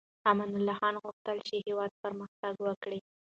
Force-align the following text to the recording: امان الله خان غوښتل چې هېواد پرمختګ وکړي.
امان 0.31 0.51
الله 0.57 0.75
خان 0.79 0.95
غوښتل 1.03 1.37
چې 1.47 1.55
هېواد 1.67 1.91
پرمختګ 2.03 2.53
وکړي. 2.61 2.99